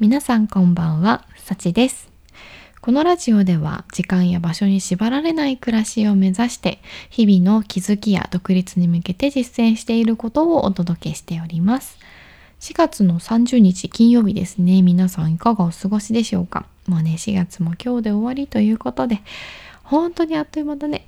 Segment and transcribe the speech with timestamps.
[0.00, 2.08] 皆さんこんばんは、さちです。
[2.80, 6.78] このラジオでは時間や場所に縛られない暮らしを目指して
[7.10, 11.98] 日々の気づきや独立に向けて実践していることをお届けしております。
[12.60, 14.80] 4月の30日金曜日ですね。
[14.80, 16.64] 皆さんいかがお過ごしでしょうか？
[16.86, 19.20] もうね、4月も今日で終わりということで、
[19.90, 21.04] 本当にあっという間だね。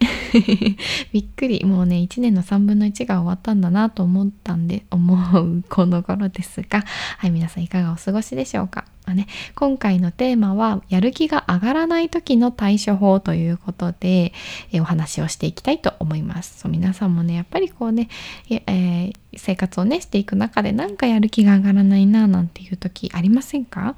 [1.12, 1.64] びっくり。
[1.64, 6.82] もうね、1年の3分の1が終わったんだなと思ったんで、思うこの頃ですが、
[7.18, 8.84] はい、皆さんいかがお過ごしでしょうか？
[9.06, 14.32] まあね、今回のテーマは、やる気が上がらない時の対処法ということで、
[14.72, 16.58] えお話をしていきたいと思います。
[16.58, 18.08] そう皆さんもね、やっぱりこうね、
[18.50, 23.94] えー、生活をね、していく中でなんかやる気が上がらないななんていう時ありませんか？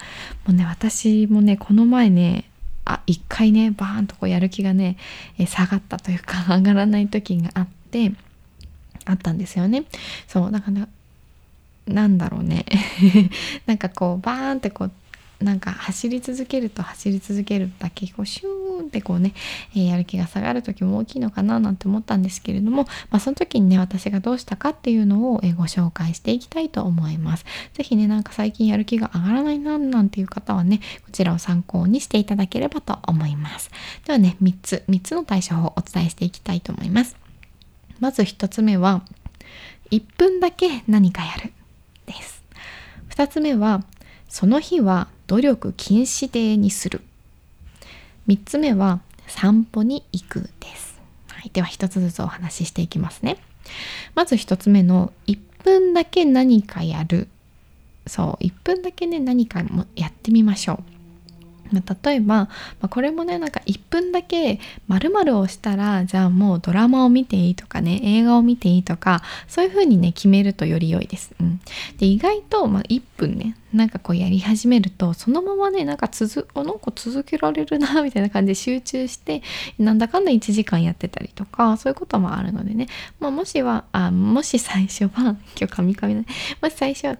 [0.46, 2.44] もうね、私もね、この前ね、
[2.84, 4.96] あ一回ねバーンとこうやる気がね、
[5.46, 8.12] 下がったというか 上がらない時があって
[9.04, 9.84] あったんですよね。
[10.28, 10.88] そうだから
[11.86, 12.64] なんだろうね
[13.66, 14.92] なんかこうバーンってこう
[15.44, 19.34] なんか走り続けると走り続けるだけこうシューンってこうね、
[19.74, 27.44] えー、やる気が下がる時も大きいのかななんて思ったんですけれども、まあ、その時にね私がどうしたかっていうのを、え、ご紹介していきたいと思います。
[27.74, 33.70] 是非ねなんか最近やる気が上がらないななんていう方はねこちらを参考にしていただければと思います。
[34.06, 37.16] ではね3つ3つの対処法をお伝えしていきたいと思います。
[38.00, 39.02] まず1つ目は
[39.90, 41.52] 1分だけ何かやる
[42.06, 42.42] です。
[43.10, 43.84] 2つ目は
[44.28, 47.02] その日は努力禁止デーにする。
[48.28, 51.00] 3つ目は散歩に行くです。
[51.28, 53.38] はい、では1つずつお話ししていきますね。
[54.14, 57.28] まず1つ目の1分だけ何かやる。
[58.06, 60.93] そう、1分だけね、何かもやってみましょう。
[61.86, 62.48] ま、例えば、ま
[62.82, 71.32] あ、これもねなんか1分だけ〇〇をしたらじゃあもうドラマを見ていいとかね映画を見ていいとかそういう風にね決めるとより良いです。
[71.40, 71.60] うん、
[71.98, 79.42] で意外と、まあ、1分ねなんかこうやり始めるとそのままねなんか続なんか続けられるな みたいな感じで集中して
[79.78, 82.86] なんだかんだ1時間やってたりとかそういうこともあるのでね、
[83.18, 86.26] まあ、もしはあもし最初は今日カミカミだね。
[86.62, 87.18] もし最初は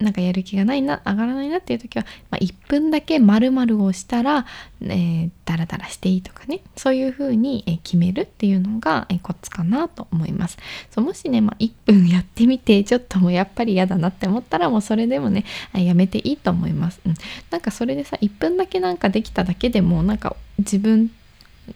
[0.00, 4.46] なんかやる気がないな上がらないなっていう時は、まあ、1分だけ丸々をしたら、
[4.82, 6.60] えー、ダラダラしていいとかね。
[6.76, 10.58] そういう風に、え決めるっていうのが、えコツかなと思います。
[10.90, 15.44] そうもしね、まあ、1分やってみてちょっともうやっぱり嫌だなって思ったらもうそれでもね
[15.74, 17.14] やめていいと思います、うん、
[17.50, 21.10] なんかそれでさ1分だけなんかできただけでもなんか自分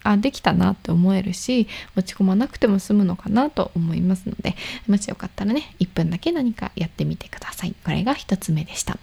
[0.02, 4.56] あできたなって思えるし落ち込まなくても済むのかなと思いますので
[4.88, 7.74] もしよかったらね1分だけ何かやってみてください。
[7.84, 8.98] これが1つ目でした。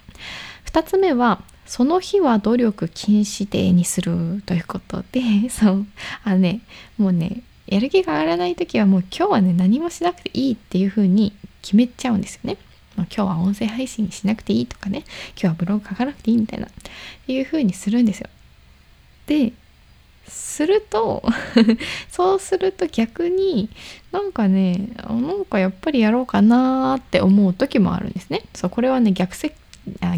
[0.66, 5.86] 2つ目はその日は努力禁止デにするということで そう。
[6.24, 6.62] あのね
[6.98, 12.58] もうねやる気が上がらない時はもう今日はね何もしなくていいっていう風に決めちゃうんですよね。
[12.98, 16.70] 今日は音声配信しなくていいとかね今日はブログ書かなくていいみたいなっ
[17.26, 18.30] ていう風にするんですよ。
[19.28, 19.54] で、
[20.28, 21.24] すると
[22.10, 23.70] そうすると逆に
[24.12, 28.44] なんかねなんかやっぱりやろうかなって思う時もあるんですね。
[28.54, 29.56] そうこれはね逆説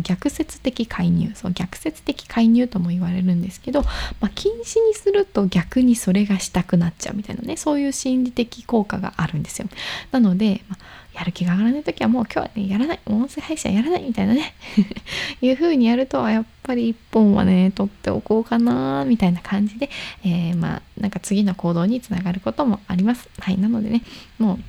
[0.01, 1.31] 逆説的介入。
[1.35, 3.81] そう逆説的介入とも言われるんですけど、
[4.19, 7.57] まあ、禁止にすると逆にそれがしたくなっちゃうみたいなね。
[7.57, 9.67] そういう心理的効果があるんですよ。
[10.11, 12.99] なので、まあ、やる気が上がらない時はもう今日はねやらない。
[13.05, 14.53] 音声配信はやらないみたいなね。
[15.41, 19.89] いう風にやるとはやっぱり一本はね取っておこうかなみたいな感じで、
[20.23, 23.29] えー、まあなんか次の行動につながることもあります。
[23.39, 24.01] はいなのでね
[24.39, 24.59] も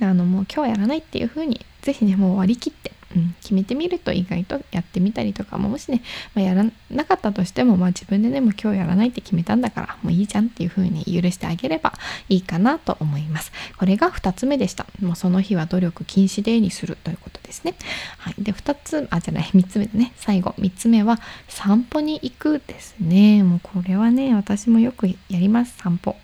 [0.00, 6.02] うあのもう今日はやらないっていう風に是非ねもう割り切ってうん、決めてみると意外とやってみたりとかももしね、
[6.34, 11.92] まあ、やらなかったとしても、まあ、自分でねもう今日やらないって決めたんだからもういいじゃんっていう風に許してあげれば
[12.28, 13.52] いいかなと思います。
[13.78, 14.86] これが2つ目でした。
[15.00, 17.74] もうその日は努力禁止デーにするということですね。
[18.18, 18.34] はい。
[18.38, 20.54] で2つあじゃない3つ目だね最後。
[20.58, 23.42] 3つ目は散歩に行くですね。
[23.42, 25.76] もうこれはね私もよくやります。
[25.78, 26.16] 散歩。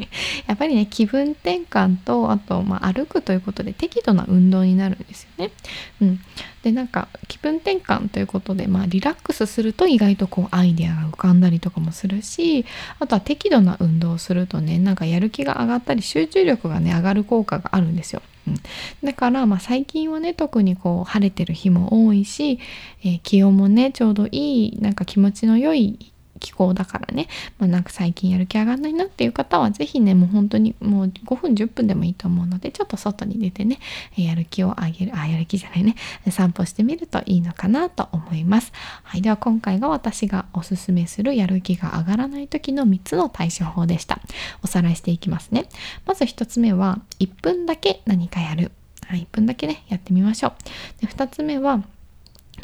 [0.46, 5.52] やっぱりね気分転換とあと、まあ、歩くということで適度な運動になるんですよね。
[6.00, 6.20] うん。
[6.62, 12.66] でなんか気分転換ということで、まあ、リラックスすると意外とこうアイデアが浮かんだりとかもするし
[12.98, 18.22] あとは適度な運動をするとねなんかやる気が上がったり集中力がね上がる効果があるんですよ。
[18.46, 18.56] うん、
[19.04, 22.58] だからまあ最近はね特にこう晴れてる日も多いし、
[23.02, 27.28] えー、気温もねちょうどいいなんか気持ちの良い気候だからね、
[27.58, 33.78] まあ、なんか最近やる気上がんないなっていう方は是非ねもう本当にもう5分10分でもいいと思うのでちょっと外に出てね
[34.16, 35.94] やる気を上げるあやる気じゃないね。
[36.30, 38.72] 散歩してみるといいのかなと思います。
[39.02, 44.20] はいでは今回が私がおすすめするやる気が上がらない時の3つの対処法でした。
[44.62, 45.68] おさらいしていきますね。
[46.06, 48.72] まず1つ目は1分だけ何かやる、
[49.06, 50.52] はい、1分だけねやってみましょう。
[51.00, 51.82] で2つ目は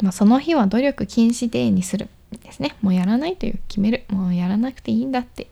[0.01, 2.09] まあ、その日は努力禁止デーにする。
[2.31, 2.75] ですね。
[2.81, 4.05] もうやらないという決める。
[4.09, 5.47] もうやらなくていいんだって。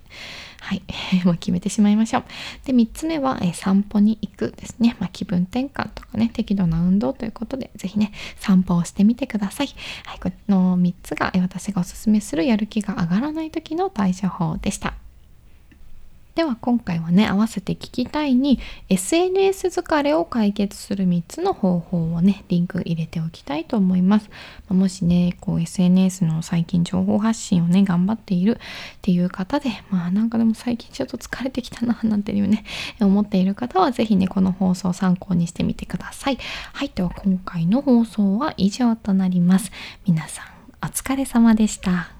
[0.61, 0.81] はい。
[1.25, 2.23] もう決めてしまいましょう。
[2.65, 9.67] で3つ目は、え散歩に行くですね、まあ、気分転換とかね適度な運動ということで是非ね散歩をしてみてください。
[10.05, 10.19] はい。
[10.19, 14.95] この3つが私がおすすめするやる気が上がらない時の対処法でした。
[16.35, 18.59] では今回はね合わせて聞きたいに
[18.89, 24.29] SNS 疲れを解決する3つの方法をねリンク入れておきたいと思います。
[24.67, 28.59] もしねこう SNS の最近情報発信をね頑張っている
[28.97, 32.65] っていう方でまあなんかでも最近ちょっと疲れてきたななんていうね
[32.99, 36.37] 思っている方は是非ねこの放送を参考にしてみてください。
[36.73, 39.71] はいでは今回の放送は以上となります。
[40.05, 40.45] 皆さん
[40.83, 42.14] お疲れ様でした。